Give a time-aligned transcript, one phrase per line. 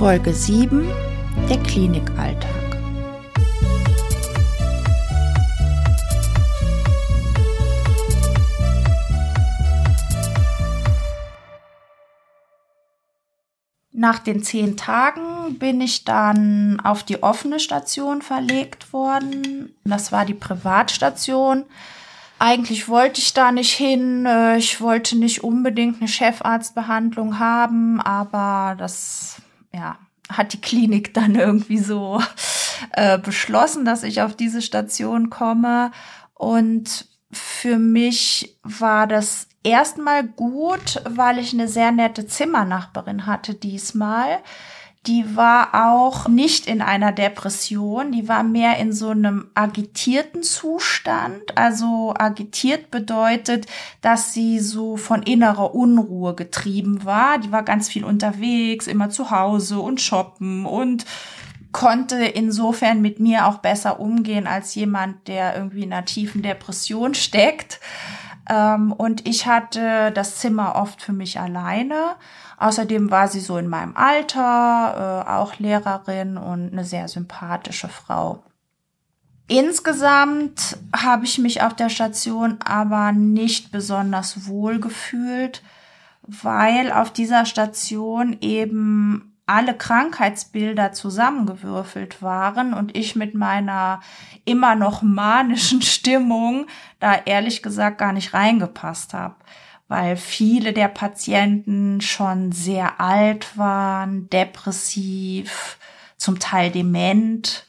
[0.00, 0.90] Folge 7
[1.50, 2.50] Der Klinikalltag.
[13.92, 19.76] Nach den zehn Tagen bin ich dann auf die offene Station verlegt worden.
[19.84, 21.66] Das war die Privatstation.
[22.38, 24.24] Eigentlich wollte ich da nicht hin.
[24.24, 29.42] Äh, ich wollte nicht unbedingt eine Chefarztbehandlung haben, aber das
[29.72, 32.20] ja, hat die Klinik dann irgendwie so
[32.92, 35.90] äh, beschlossen, dass ich auf diese Station komme.
[36.34, 44.38] Und für mich war das erstmal gut, weil ich eine sehr nette Zimmernachbarin hatte diesmal
[45.06, 51.56] die war auch nicht in einer Depression, die war mehr in so einem agitierten Zustand.
[51.56, 53.66] Also agitiert bedeutet,
[54.02, 57.38] dass sie so von innerer Unruhe getrieben war.
[57.38, 61.06] Die war ganz viel unterwegs, immer zu Hause und shoppen und
[61.72, 67.14] konnte insofern mit mir auch besser umgehen als jemand, der irgendwie in einer tiefen Depression
[67.14, 67.80] steckt.
[68.50, 72.16] Ähm, und ich hatte das Zimmer oft für mich alleine.
[72.60, 78.44] Außerdem war sie so in meinem Alter, äh, auch Lehrerin und eine sehr sympathische Frau.
[79.48, 85.62] Insgesamt habe ich mich auf der Station aber nicht besonders wohl gefühlt,
[86.22, 94.00] weil auf dieser Station eben alle Krankheitsbilder zusammengewürfelt waren und ich mit meiner
[94.44, 96.66] immer noch manischen Stimmung
[97.00, 99.36] da ehrlich gesagt gar nicht reingepasst habe
[99.90, 105.78] weil viele der Patienten schon sehr alt waren, depressiv,
[106.16, 107.66] zum Teil dement.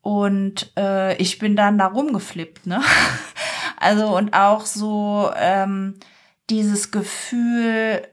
[0.00, 2.82] Und äh, ich bin dann da rumgeflippt, ne?
[3.76, 5.98] Also und auch so ähm,
[6.50, 8.06] dieses Gefühl,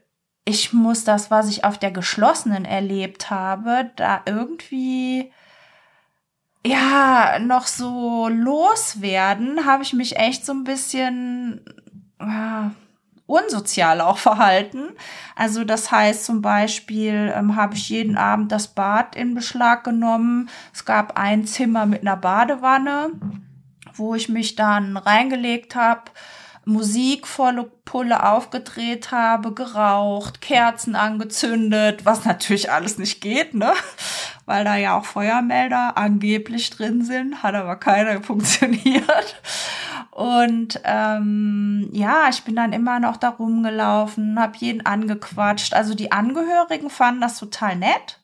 [0.44, 5.32] ich muss das, was ich auf der geschlossenen erlebt habe, da irgendwie
[6.66, 11.64] ja noch so loswerden, habe ich mich echt so ein bisschen
[12.20, 12.72] ja,
[13.30, 14.90] unsozial auch verhalten.
[15.36, 20.50] Also das heißt zum Beispiel ähm, habe ich jeden Abend das Bad in Beschlag genommen.
[20.74, 23.10] Es gab ein Zimmer mit einer Badewanne,
[23.94, 26.10] wo ich mich dann reingelegt habe.
[26.66, 33.72] Musik volle Pulle aufgedreht habe, geraucht, Kerzen angezündet, was natürlich alles nicht geht, ne?
[34.44, 39.40] Weil da ja auch Feuermelder angeblich drin sind, hat aber keiner funktioniert.
[40.10, 45.72] Und ähm, ja, ich bin dann immer noch da rumgelaufen, habe jeden angequatscht.
[45.72, 48.18] Also die Angehörigen fanden das total nett,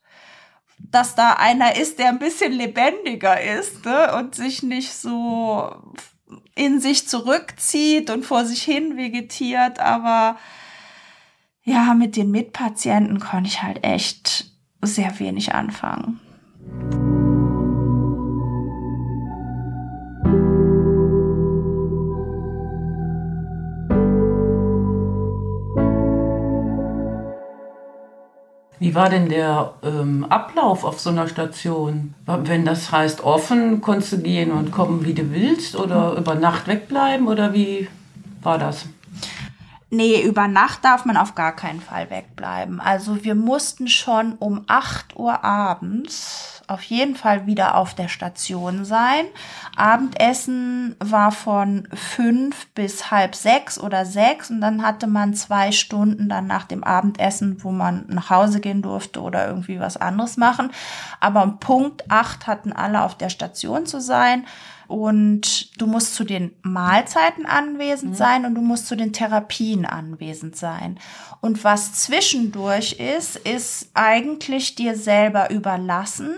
[0.78, 4.14] dass da einer ist, der ein bisschen lebendiger ist ne?
[4.16, 5.94] und sich nicht so
[6.56, 9.78] in sich zurückzieht und vor sich hin vegetiert.
[9.78, 10.36] Aber
[11.62, 14.50] ja, mit den Mitpatienten konnte ich halt echt
[14.82, 16.20] sehr wenig anfangen.
[28.96, 32.14] War denn der ähm, Ablauf auf so einer Station?
[32.26, 36.66] Wenn das heißt offen, konntest du gehen und kommen, wie du willst oder über Nacht
[36.66, 37.88] wegbleiben oder wie
[38.42, 38.86] war das?
[39.90, 42.80] Nee, über Nacht darf man auf gar keinen Fall wegbleiben.
[42.80, 48.84] Also wir mussten schon um 8 Uhr abends auf jeden Fall wieder auf der Station
[48.84, 49.26] sein.
[49.76, 56.28] Abendessen war von fünf bis halb sechs oder sechs und dann hatte man zwei Stunden
[56.28, 60.70] dann nach dem Abendessen, wo man nach Hause gehen durfte oder irgendwie was anderes machen.
[61.20, 64.44] Aber um Punkt acht hatten alle auf der Station zu sein.
[64.88, 68.16] Und du musst zu den Mahlzeiten anwesend mhm.
[68.16, 71.00] sein und du musst zu den Therapien anwesend sein.
[71.40, 76.36] Und was zwischendurch ist, ist eigentlich dir selber überlassen.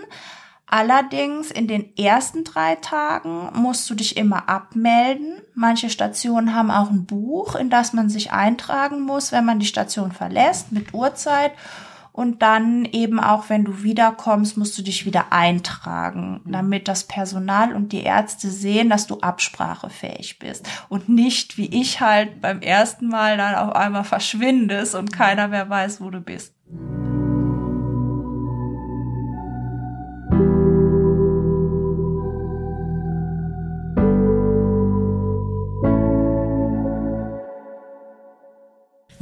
[0.71, 5.41] Allerdings in den ersten drei Tagen musst du dich immer abmelden.
[5.55, 9.65] Manche Stationen haben auch ein Buch, in das man sich eintragen muss, wenn man die
[9.65, 11.53] Station verlässt, mit Uhrzeit.
[12.11, 17.73] Und dann eben auch, wenn du wiederkommst, musst du dich wieder eintragen, damit das Personal
[17.73, 20.67] und die Ärzte sehen, dass du absprachefähig bist.
[20.89, 25.67] Und nicht, wie ich halt beim ersten Mal dann auf einmal verschwindest und keiner mehr
[25.67, 26.53] weiß, wo du bist.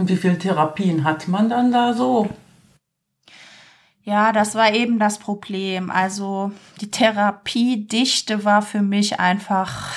[0.08, 2.30] Und wie viele Therapien hat man dann da so?
[4.04, 5.92] Ja, das war eben das Problem.
[5.92, 9.92] Also die Therapiedichte war für mich einfach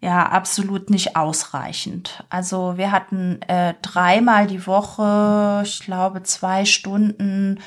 [0.00, 2.24] ja absolut nicht ausreichend.
[2.30, 7.60] Also wir hatten äh, dreimal die Woche, ich glaube zwei Stunden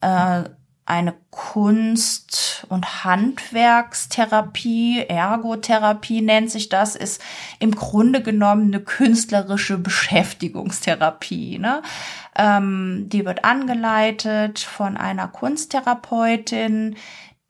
[0.00, 0.44] äh,
[0.90, 7.22] eine Kunst- und Handwerkstherapie, Ergotherapie nennt sich das, ist
[7.60, 11.60] im Grunde genommen eine künstlerische Beschäftigungstherapie.
[11.60, 11.82] Ne?
[12.36, 16.96] Ähm, die wird angeleitet von einer Kunsttherapeutin,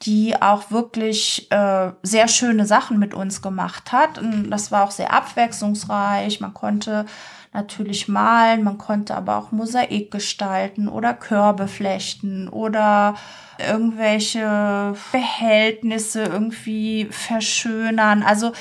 [0.03, 4.19] die auch wirklich äh, sehr schöne Sachen mit uns gemacht hat.
[4.19, 6.41] Und das war auch sehr abwechslungsreich.
[6.41, 7.07] Man konnte
[7.53, 13.17] natürlich malen, man konnte aber auch Mosaik gestalten oder Körbe flechten oder
[13.59, 18.23] irgendwelche Behältnisse irgendwie verschönern.
[18.23, 18.53] Also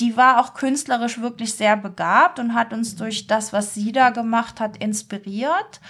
[0.00, 4.10] die war auch künstlerisch wirklich sehr begabt und hat uns durch das, was sie da
[4.10, 5.80] gemacht hat, inspiriert.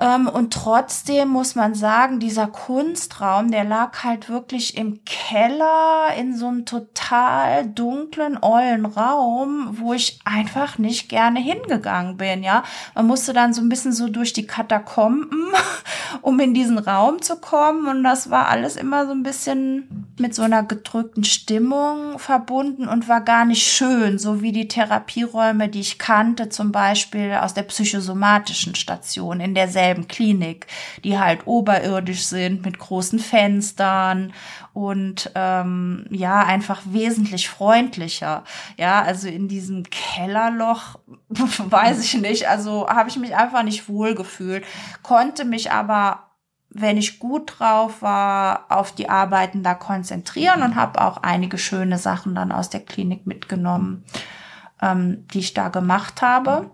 [0.00, 6.36] Ähm, und trotzdem muss man sagen, dieser Kunstraum, der lag halt wirklich im Keller in
[6.36, 12.64] so einem total dunklen, ollen Raum, wo ich einfach nicht gerne hingegangen bin, ja.
[12.96, 15.52] Man musste dann so ein bisschen so durch die Katakomben,
[16.22, 17.86] um in diesen Raum zu kommen.
[17.86, 23.08] Und das war alles immer so ein bisschen mit so einer gedrückten Stimmung verbunden und
[23.08, 27.62] war gar nicht schön, so wie die Therapieräume, die ich kannte, zum Beispiel aus der
[27.62, 30.66] psychosomatischen Station in derselben Klinik,
[31.02, 34.32] die halt oberirdisch sind mit großen Fenstern
[34.72, 38.44] und ähm, ja, einfach wesentlich freundlicher.
[38.76, 44.14] Ja, also in diesem Kellerloch, weiß ich nicht, also habe ich mich einfach nicht wohl
[44.14, 44.64] gefühlt,
[45.02, 46.29] konnte mich aber
[46.70, 51.98] wenn ich gut drauf war, auf die Arbeiten da konzentrieren und habe auch einige schöne
[51.98, 54.04] Sachen dann aus der Klinik mitgenommen,
[54.80, 56.70] ähm, die ich da gemacht habe.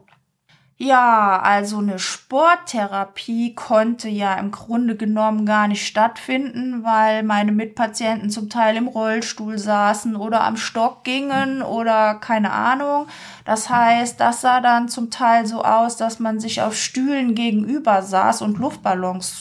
[0.78, 8.28] Ja, also eine Sporttherapie konnte ja im Grunde genommen gar nicht stattfinden, weil meine Mitpatienten
[8.28, 13.06] zum Teil im Rollstuhl saßen oder am Stock gingen oder keine Ahnung.
[13.46, 18.02] Das heißt, das sah dann zum Teil so aus, dass man sich auf Stühlen gegenüber
[18.02, 19.40] saß und Luftballons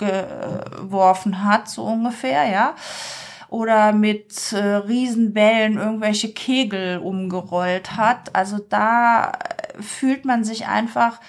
[0.00, 2.74] zugeworfen hat, so ungefähr, ja
[3.48, 8.36] oder mit äh, Riesenbällen irgendwelche Kegel umgerollt hat.
[8.36, 9.32] Also da
[9.80, 11.20] fühlt man sich einfach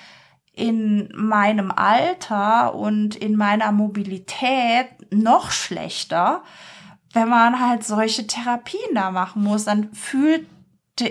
[0.53, 6.43] in meinem Alter und in meiner Mobilität noch schlechter,
[7.11, 9.65] wenn man halt solche Therapien da machen muss.
[9.65, 10.45] Dann fühlte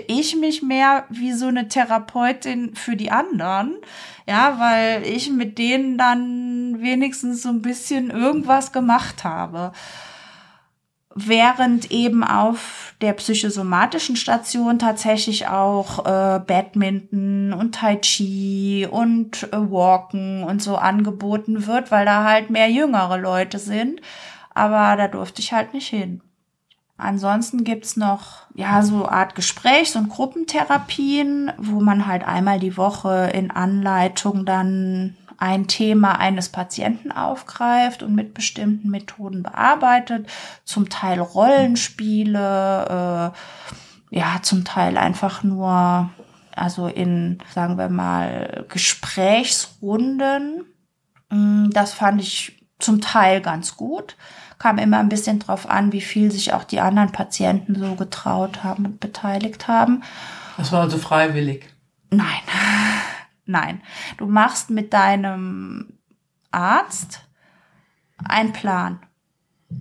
[0.07, 3.75] ich mich mehr wie so eine Therapeutin für die anderen.
[4.25, 9.71] Ja, weil ich mit denen dann wenigstens so ein bisschen irgendwas gemacht habe
[11.15, 19.57] während eben auf der psychosomatischen Station tatsächlich auch äh, Badminton und Tai Chi und äh,
[19.57, 24.01] Walken und so angeboten wird, weil da halt mehr jüngere Leute sind.
[24.53, 26.21] Aber da durfte ich halt nicht hin.
[26.97, 33.31] Ansonsten gibt's noch, ja, so Art Gesprächs- und Gruppentherapien, wo man halt einmal die Woche
[33.33, 40.27] in Anleitung dann ein Thema eines Patienten aufgreift und mit bestimmten Methoden bearbeitet,
[40.65, 43.33] zum Teil Rollenspiele,
[44.11, 46.11] äh, ja, zum Teil einfach nur,
[46.55, 50.65] also in, sagen wir mal, Gesprächsrunden.
[51.31, 54.17] Mm, das fand ich zum Teil ganz gut.
[54.59, 58.63] Kam immer ein bisschen drauf an, wie viel sich auch die anderen Patienten so getraut
[58.63, 60.03] haben und beteiligt haben.
[60.57, 61.67] Das war also freiwillig?
[62.11, 62.41] Nein.
[63.45, 63.81] Nein,
[64.17, 65.93] du machst mit deinem
[66.51, 67.21] Arzt
[68.23, 68.99] einen Plan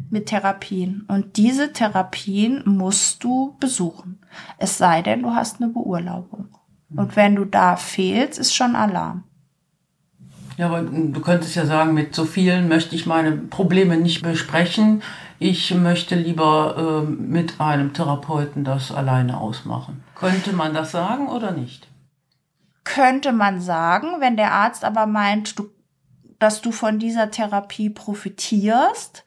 [0.09, 4.21] mit Therapien und diese Therapien musst du besuchen.
[4.59, 6.49] Es sei denn, du hast eine Beurlaubung.
[6.95, 9.25] Und wenn du da fehlst, ist schon Alarm.
[10.57, 15.03] Ja, aber du könntest ja sagen, mit so vielen möchte ich meine Probleme nicht besprechen.
[15.39, 20.03] Ich möchte lieber äh, mit einem Therapeuten das alleine ausmachen.
[20.15, 21.90] Könnte man das sagen oder nicht?
[22.95, 25.71] Könnte man sagen, wenn der Arzt aber meint, du,
[26.39, 29.25] dass du von dieser Therapie profitierst,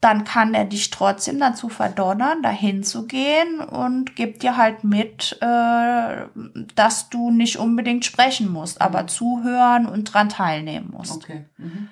[0.00, 5.38] dann kann er dich trotzdem dazu verdonnern, dahin zu gehen und gibt dir halt mit,
[5.40, 6.26] äh,
[6.74, 8.86] dass du nicht unbedingt sprechen musst, mhm.
[8.86, 11.16] aber zuhören und dran teilnehmen musst.
[11.16, 11.46] Okay.
[11.56, 11.88] Mhm.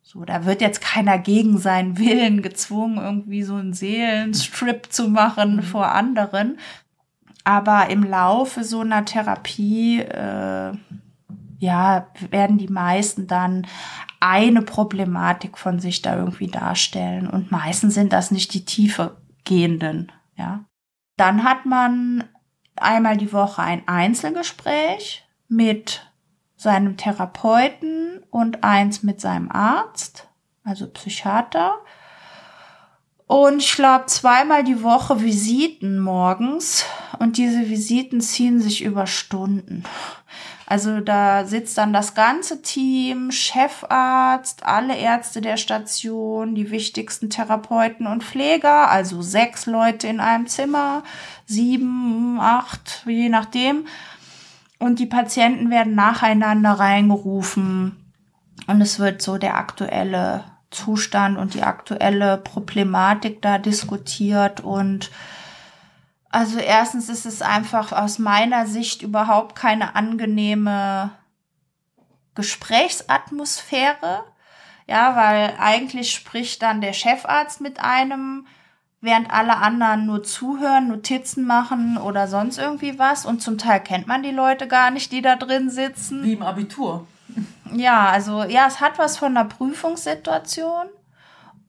[0.00, 5.56] So, da wird jetzt keiner gegen seinen Willen gezwungen, irgendwie so einen Seelenstrip zu machen
[5.56, 5.62] mhm.
[5.62, 6.58] vor anderen,
[7.44, 10.72] aber im Laufe so einer Therapie, äh,
[11.58, 13.66] ja, werden die meisten dann
[14.20, 17.28] eine Problematik von sich da irgendwie darstellen.
[17.28, 20.64] Und meistens sind das nicht die tiefer gehenden, ja.
[21.16, 22.24] Dann hat man
[22.76, 26.06] einmal die Woche ein Einzelgespräch mit
[26.56, 30.28] seinem Therapeuten und eins mit seinem Arzt,
[30.64, 31.74] also Psychiater.
[33.26, 36.84] Und ich glaube zweimal die Woche Visiten morgens.
[37.22, 39.84] Und diese Visiten ziehen sich über Stunden.
[40.66, 48.08] Also da sitzt dann das ganze Team, Chefarzt, alle Ärzte der Station, die wichtigsten Therapeuten
[48.08, 51.04] und Pfleger, also sechs Leute in einem Zimmer,
[51.46, 53.86] sieben, acht, je nachdem.
[54.80, 58.12] Und die Patienten werden nacheinander reingerufen.
[58.66, 65.12] Und es wird so der aktuelle Zustand und die aktuelle Problematik da diskutiert und
[66.32, 71.10] also erstens ist es einfach aus meiner Sicht überhaupt keine angenehme
[72.34, 74.24] Gesprächsatmosphäre.
[74.86, 78.46] Ja, weil eigentlich spricht dann der Chefarzt mit einem,
[79.02, 83.26] während alle anderen nur zuhören, Notizen machen oder sonst irgendwie was.
[83.26, 86.24] Und zum Teil kennt man die Leute gar nicht, die da drin sitzen.
[86.24, 87.06] Wie im Abitur.
[87.74, 90.88] Ja, also ja, es hat was von einer Prüfungssituation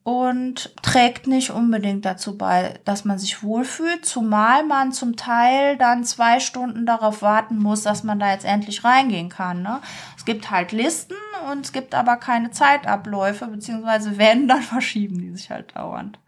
[0.04, 6.04] und trägt nicht unbedingt dazu bei, dass man sich wohlfühlt, zumal man zum Teil dann
[6.04, 9.62] zwei Stunden darauf warten muss, dass man da jetzt endlich reingehen kann.
[9.62, 9.80] Ne?
[10.18, 11.16] Es gibt halt Listen
[11.50, 16.20] und es gibt aber keine Zeitabläufe, beziehungsweise wenn, dann verschieben die sich halt dauernd.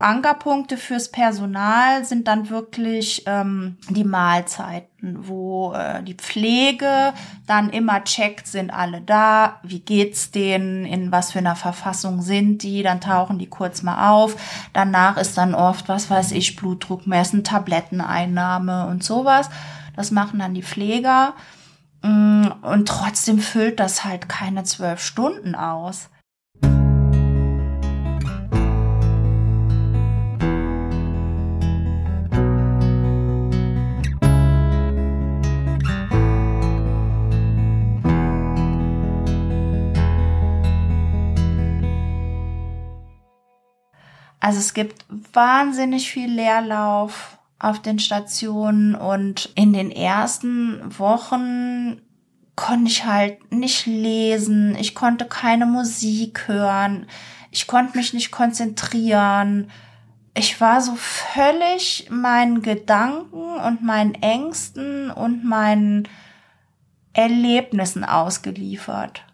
[0.00, 7.14] Ankerpunkte fürs Personal sind dann wirklich ähm, die Mahlzeiten, wo äh, die Pflege
[7.46, 12.64] dann immer checkt, sind alle da, wie geht's denen, in was für einer Verfassung sind
[12.64, 14.36] die, dann tauchen die kurz mal auf.
[14.72, 19.48] Danach ist dann oft, was weiß ich, Blutdruck messen, Tabletteneinnahme und sowas.
[19.94, 21.34] Das machen dann die Pfleger.
[22.02, 26.10] Mm, und trotzdem füllt das halt keine zwölf Stunden aus.
[44.44, 52.02] Also es gibt wahnsinnig viel Leerlauf auf den Stationen und in den ersten Wochen
[52.54, 57.06] konnte ich halt nicht lesen, ich konnte keine Musik hören,
[57.52, 59.70] ich konnte mich nicht konzentrieren.
[60.34, 66.06] Ich war so völlig meinen Gedanken und meinen Ängsten und meinen
[67.14, 69.24] Erlebnissen ausgeliefert.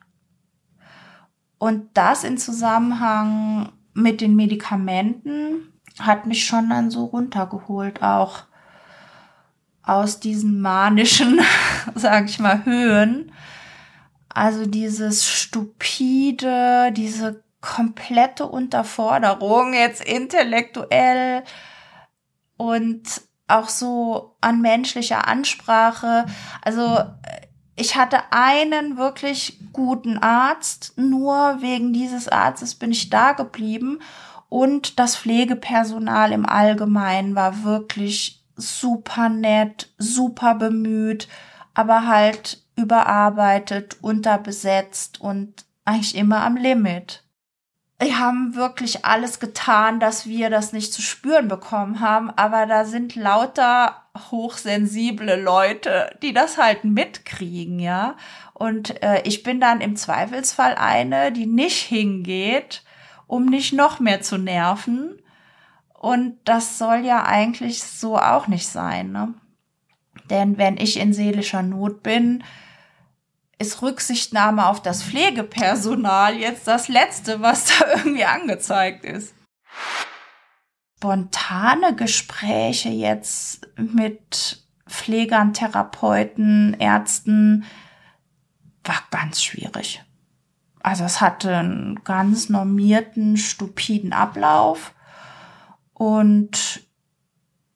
[1.59, 8.45] Und das in Zusammenhang mit den Medikamenten hat mich schon dann so runtergeholt, auch
[9.83, 11.41] aus diesen manischen,
[11.95, 13.33] sag ich mal, Höhen.
[14.29, 21.43] Also dieses stupide, diese komplette Unterforderung jetzt intellektuell
[22.57, 23.03] und
[23.49, 26.27] auch so an menschlicher Ansprache.
[26.63, 27.05] Also
[27.81, 34.01] ich hatte einen wirklich guten Arzt, nur wegen dieses Arztes bin ich da geblieben
[34.51, 41.27] und das Pflegepersonal im Allgemeinen war wirklich super nett, super bemüht,
[41.73, 47.25] aber halt überarbeitet, unterbesetzt und eigentlich immer am Limit.
[48.03, 52.85] Die haben wirklich alles getan, dass wir das nicht zu spüren bekommen haben, aber da
[52.85, 53.97] sind lauter
[54.31, 58.17] hochsensible Leute, die das halt mitkriegen, ja.
[58.55, 62.83] Und äh, ich bin dann im Zweifelsfall eine, die nicht hingeht,
[63.27, 65.21] um nicht noch mehr zu nerven.
[65.95, 69.35] Und das soll ja eigentlich so auch nicht sein, ne?
[70.29, 72.45] Denn wenn ich in seelischer Not bin,
[73.59, 79.35] ist Rücksichtnahme auf das Pflegepersonal jetzt das Letzte, was da irgendwie angezeigt ist.
[81.01, 87.65] Spontane Gespräche jetzt mit Pflegern, Therapeuten, Ärzten
[88.85, 90.05] war ganz schwierig.
[90.83, 94.95] Also es hatte einen ganz normierten, stupiden Ablauf
[95.95, 96.87] und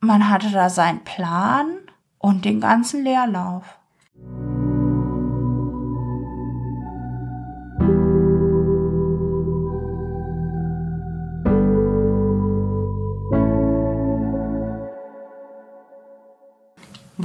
[0.01, 1.79] man hatte da seinen Plan
[2.19, 3.79] und den ganzen Leerlauf.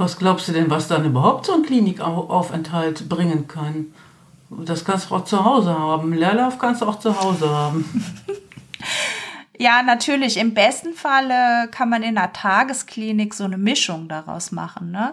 [0.00, 3.88] Was glaubst du denn, was dann überhaupt so ein Klinikaufenthalt bringen kann?
[4.48, 6.14] Das kannst du auch zu Hause haben.
[6.14, 7.84] Leerlauf kannst du auch zu Hause haben.
[9.60, 10.38] Ja, natürlich.
[10.38, 14.90] Im besten Falle kann man in einer Tagesklinik so eine Mischung daraus machen.
[14.90, 15.12] Ne?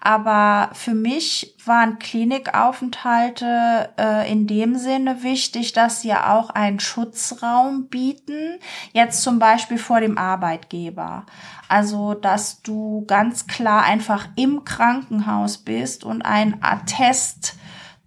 [0.00, 7.88] Aber für mich waren Klinikaufenthalte äh, in dem Sinne wichtig, dass sie auch einen Schutzraum
[7.88, 8.60] bieten.
[8.92, 11.26] Jetzt zum Beispiel vor dem Arbeitgeber.
[11.66, 17.56] Also, dass du ganz klar einfach im Krankenhaus bist und ein Attest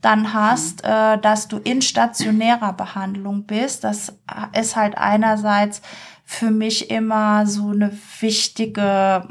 [0.01, 0.89] dann hast, mhm.
[0.89, 3.83] äh, dass du in stationärer Behandlung bist.
[3.83, 4.17] Das
[4.59, 5.81] ist halt einerseits
[6.25, 9.27] für mich immer so eine wichtige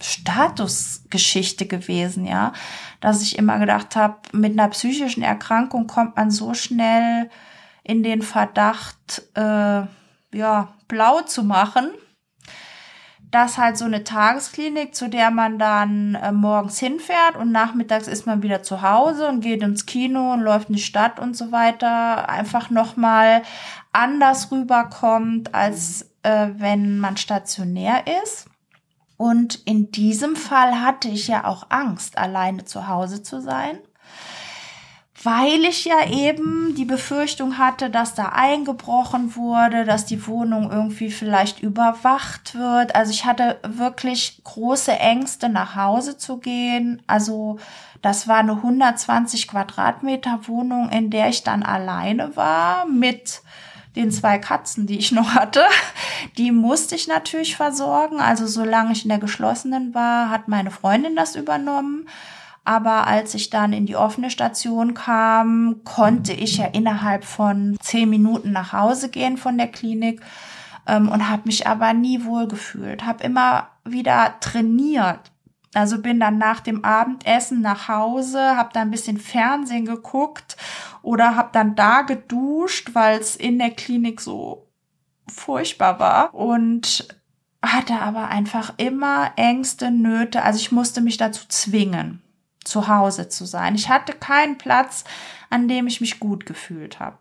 [0.00, 2.52] Statusgeschichte gewesen, ja,
[3.00, 7.30] dass ich immer gedacht habe, mit einer psychischen Erkrankung kommt man so schnell
[7.84, 9.82] in den Verdacht, äh,
[10.34, 11.90] ja, blau zu machen
[13.32, 18.26] das halt so eine Tagesklinik, zu der man dann äh, morgens hinfährt und nachmittags ist
[18.26, 21.50] man wieder zu Hause und geht ins Kino und läuft in die Stadt und so
[21.50, 23.42] weiter, einfach nochmal
[23.92, 28.46] anders rüberkommt, als äh, wenn man stationär ist.
[29.16, 33.78] Und in diesem Fall hatte ich ja auch Angst, alleine zu Hause zu sein
[35.22, 41.10] weil ich ja eben die Befürchtung hatte, dass da eingebrochen wurde, dass die Wohnung irgendwie
[41.10, 42.96] vielleicht überwacht wird.
[42.96, 47.02] Also ich hatte wirklich große Ängste, nach Hause zu gehen.
[47.06, 47.58] Also
[48.00, 53.42] das war eine 120 Quadratmeter Wohnung, in der ich dann alleine war mit
[53.94, 55.62] den zwei Katzen, die ich noch hatte.
[56.36, 58.20] Die musste ich natürlich versorgen.
[58.20, 62.08] Also solange ich in der geschlossenen war, hat meine Freundin das übernommen.
[62.64, 68.08] Aber als ich dann in die offene Station kam, konnte ich ja innerhalb von zehn
[68.08, 70.20] Minuten nach Hause gehen von der Klinik
[70.86, 73.04] ähm, und habe mich aber nie wohl gefühlt.
[73.04, 75.32] Habe immer wieder trainiert.
[75.74, 80.56] Also bin dann nach dem Abendessen nach Hause, habe dann ein bisschen Fernsehen geguckt
[81.00, 84.68] oder habe dann da geduscht, weil es in der Klinik so
[85.26, 87.08] furchtbar war und
[87.64, 90.42] hatte aber einfach immer Ängste, Nöte.
[90.42, 92.21] Also ich musste mich dazu zwingen
[92.64, 93.74] zu Hause zu sein.
[93.74, 95.04] Ich hatte keinen Platz,
[95.50, 97.18] an dem ich mich gut gefühlt habe.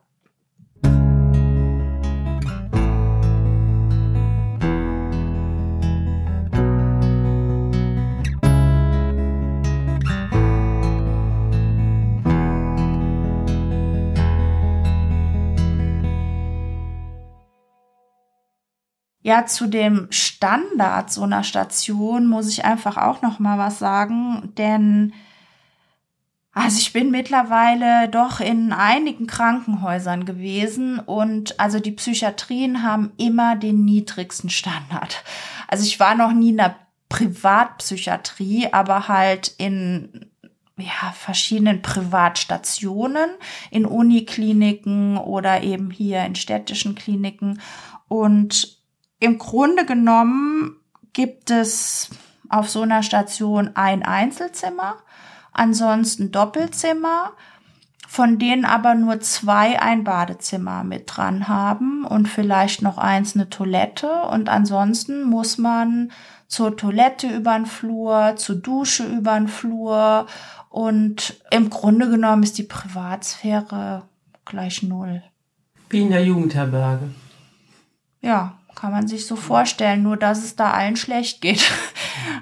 [19.23, 24.51] Ja, zu dem Standard so einer Station muss ich einfach auch noch mal was sagen,
[24.58, 25.13] denn
[26.53, 33.55] also ich bin mittlerweile doch in einigen Krankenhäusern gewesen und also die Psychiatrien haben immer
[33.55, 35.23] den niedrigsten Standard.
[35.69, 36.75] Also ich war noch nie in der
[37.07, 40.31] Privatpsychiatrie, aber halt in
[40.77, 43.29] ja, verschiedenen Privatstationen,
[43.69, 47.61] in Unikliniken oder eben hier in städtischen Kliniken.
[48.07, 48.77] Und
[49.19, 50.77] im Grunde genommen
[51.13, 52.09] gibt es
[52.49, 54.97] auf so einer Station ein Einzelzimmer
[55.51, 57.31] ansonsten Doppelzimmer,
[58.07, 63.49] von denen aber nur zwei ein Badezimmer mit dran haben und vielleicht noch eins eine
[63.49, 66.11] Toilette und ansonsten muss man
[66.47, 70.27] zur Toilette über den Flur, zur Dusche über den Flur
[70.69, 74.03] und im Grunde genommen ist die Privatsphäre
[74.43, 75.23] gleich null.
[75.89, 77.09] Wie in der Jugendherberge.
[78.21, 81.61] Ja, kann man sich so vorstellen, nur dass es da allen schlecht geht.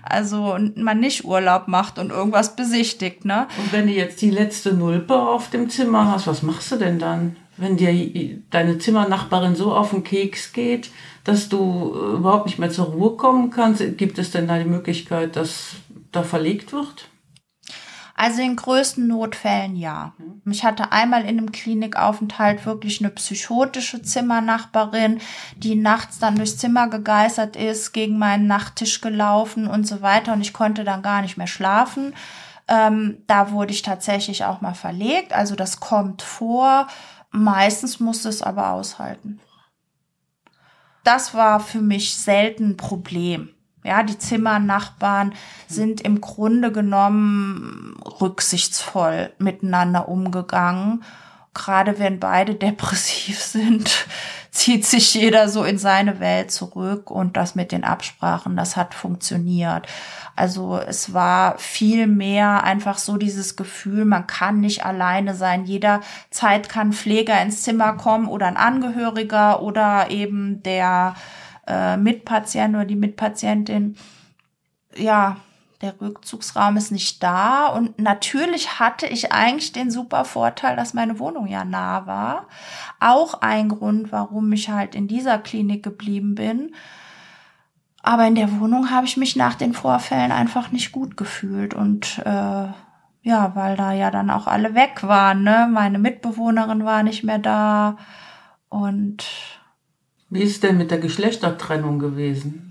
[0.04, 3.48] Also man nicht Urlaub macht und irgendwas besichtigt, ne?
[3.58, 7.00] Und wenn du jetzt die letzte Nulpe auf dem Zimmer hast, was machst du denn
[7.00, 7.36] dann?
[7.58, 10.92] Wenn dir deine Zimmernachbarin so auf den Keks geht,
[11.24, 14.70] dass du äh, überhaupt nicht mehr zur Ruhe kommen kannst, gibt es denn da die
[14.70, 15.76] Möglichkeit, dass
[16.12, 17.10] da verlegt wird?
[18.20, 20.12] Also in größten Notfällen ja.
[20.18, 20.52] Mhm.
[20.52, 25.22] Ich hatte einmal in einem Klinikaufenthalt wirklich eine psychotische Zimmernachbarin,
[25.56, 30.42] die nachts dann durchs Zimmer gegeistert ist, gegen meinen Nachttisch gelaufen und so weiter und
[30.42, 32.14] ich konnte dann gar nicht mehr schlafen.
[32.68, 35.32] Ähm, da wurde ich tatsächlich auch mal verlegt.
[35.32, 36.88] Also das kommt vor.
[37.32, 39.40] Meistens musste es aber aushalten.
[41.06, 43.56] Das war für mich selten ein Problem.
[43.84, 45.34] Ja, die Zimmernachbarn
[45.68, 51.04] sind im Grunde genommen rücksichtsvoll miteinander umgegangen.
[51.54, 54.06] Gerade wenn beide depressiv sind,
[54.52, 58.94] zieht sich jeder so in seine Welt zurück und das mit den Absprachen, das hat
[58.94, 59.88] funktioniert.
[60.36, 65.66] Also es war viel mehr einfach so dieses Gefühl, man kann nicht alleine sein.
[65.66, 71.16] Jederzeit kann Pfleger ins Zimmer kommen oder ein Angehöriger oder eben der
[71.70, 73.96] äh, Mitpatient oder die Mitpatientin,
[74.96, 75.38] ja,
[75.82, 77.68] der Rückzugsraum ist nicht da.
[77.68, 82.48] Und natürlich hatte ich eigentlich den super Vorteil, dass meine Wohnung ja nah war.
[83.00, 86.76] Auch ein Grund, warum ich halt in dieser Klinik geblieben bin.
[88.02, 91.74] Aber in der Wohnung habe ich mich nach den Vorfällen einfach nicht gut gefühlt.
[91.74, 92.68] Und äh,
[93.22, 95.44] ja, weil da ja dann auch alle weg waren.
[95.44, 95.70] Ne?
[95.72, 97.98] Meine Mitbewohnerin war nicht mehr da.
[98.68, 99.26] Und
[100.30, 102.70] wie ist es denn mit der Geschlechtertrennung gewesen?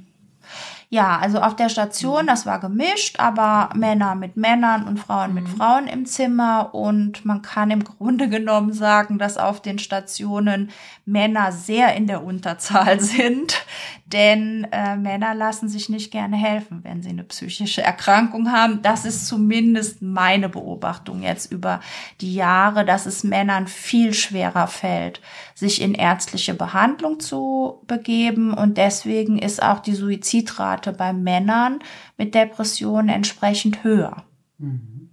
[0.90, 5.34] Ja, also auf der Station, das war gemischt, aber Männer mit Männern und Frauen mhm.
[5.34, 6.74] mit Frauen im Zimmer.
[6.74, 10.70] Und man kann im Grunde genommen sagen, dass auf den Stationen
[11.04, 13.66] Männer sehr in der Unterzahl sind.
[14.12, 18.80] Denn äh, Männer lassen sich nicht gerne helfen, wenn sie eine psychische Erkrankung haben.
[18.80, 21.80] Das ist zumindest meine Beobachtung jetzt über
[22.22, 25.20] die Jahre, dass es Männern viel schwerer fällt,
[25.54, 28.54] sich in ärztliche Behandlung zu begeben.
[28.54, 31.80] Und deswegen ist auch die Suizidrate bei Männern
[32.16, 34.24] mit Depressionen entsprechend höher.
[34.56, 35.10] Mhm.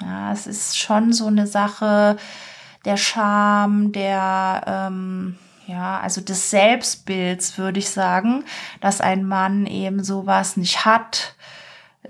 [0.00, 2.16] Ja, es ist schon so eine Sache
[2.86, 8.44] der Scham, der ähm, ja, also des Selbstbilds würde ich sagen,
[8.80, 11.34] dass ein Mann eben sowas nicht hat.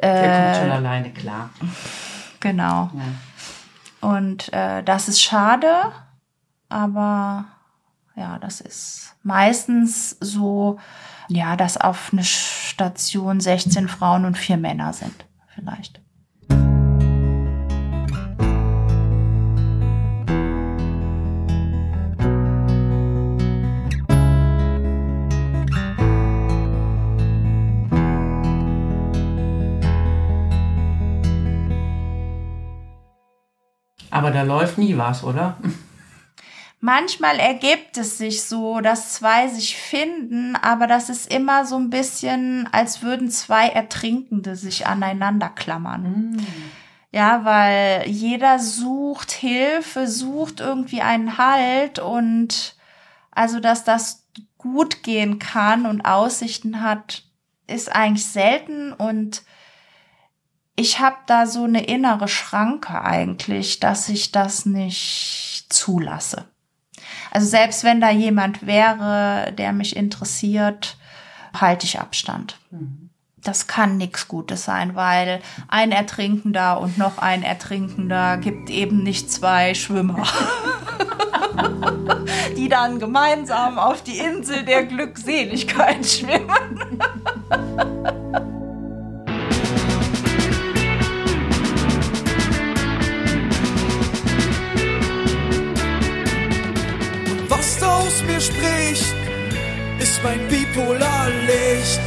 [0.01, 1.51] Der kommt schon äh, alleine klar.
[2.41, 2.91] Genau.
[2.95, 4.09] Ja.
[4.09, 5.93] Und äh, das ist schade,
[6.69, 7.45] aber
[8.17, 10.79] ja, das ist meistens so,
[11.29, 16.02] ja, dass auf eine Station 16 Frauen und vier Männer sind, vielleicht.
[34.23, 35.57] Aber da läuft nie was, oder?
[36.81, 41.91] Manchmal ergibt es sich so, dass zwei sich finden, aber das ist immer so ein
[41.91, 46.33] bisschen, als würden zwei Ertrinkende sich aneinander klammern.
[46.33, 46.47] Mm.
[47.13, 52.77] Ja, weil jeder sucht Hilfe, sucht irgendwie einen Halt und
[53.33, 54.27] also, dass das
[54.59, 57.25] gut gehen kann und Aussichten hat,
[57.67, 59.43] ist eigentlich selten und
[60.77, 66.47] ich habe da so eine innere Schranke eigentlich, dass ich das nicht zulasse.
[67.31, 70.97] Also selbst wenn da jemand wäre, der mich interessiert,
[71.59, 72.59] halte ich Abstand.
[72.71, 73.11] Mhm.
[73.37, 79.33] Das kann nichts Gutes sein, weil ein Ertrinkender und noch ein Ertrinkender gibt eben nicht
[79.33, 80.23] zwei Schwimmer,
[82.57, 87.03] die dann gemeinsam auf die Insel der Glückseligkeit schwimmen.
[98.13, 99.15] aus mir spricht,
[99.99, 102.01] ist mein Bipolarlicht.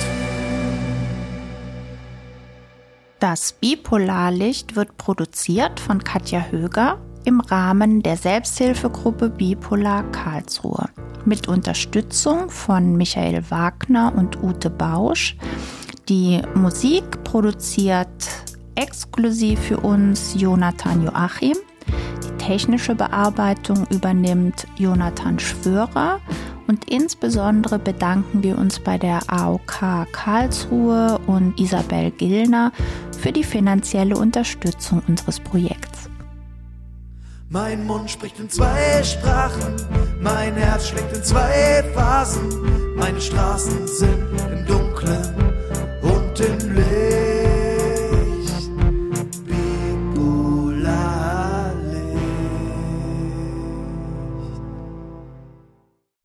[3.19, 10.89] Das Bipolarlicht wird produziert von Katja Höger im Rahmen der Selbsthilfegruppe Bipolar Karlsruhe
[11.25, 15.35] mit Unterstützung von Michael Wagner und Ute Bausch.
[16.07, 18.27] Die Musik produziert
[18.75, 21.57] exklusiv für uns Jonathan Joachim
[22.45, 26.19] technische Bearbeitung übernimmt Jonathan Schwörer
[26.67, 32.71] und insbesondere bedanken wir uns bei der AOK Karlsruhe und Isabel Gillner
[33.19, 36.07] für die finanzielle Unterstützung unseres Projekts.
[37.49, 39.75] Mein Mund spricht in zwei Sprachen,
[40.21, 44.19] mein Herz schlägt in zwei Phasen, meine Straßen sind
[44.51, 45.53] im Dunklen
[46.03, 47.24] und im Licht.